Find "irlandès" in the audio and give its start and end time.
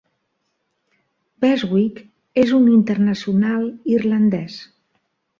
3.97-4.57